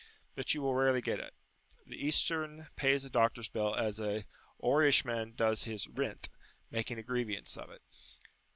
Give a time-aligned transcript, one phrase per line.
[0.33, 1.35] But you will rarely get it.
[1.85, 4.25] The Eastern pays a doctor's bill as an
[4.59, 6.27] Oirishman does his "rint,"
[6.71, 7.83] making a grievance of it.